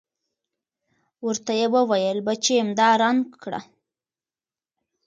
ورته 1.25 1.51
يې 1.59 1.65
وويل 1.75 2.17
بچېم 2.25 2.67
دا 2.79 2.89
رنګ 3.01 3.21
کړه. 3.41 3.61